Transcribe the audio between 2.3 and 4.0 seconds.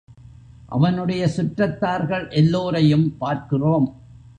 எல்லோரையும் பார்க்கிறோம்.